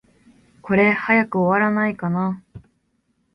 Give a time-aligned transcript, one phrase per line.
[0.63, 2.43] これ、早く終わらないかな。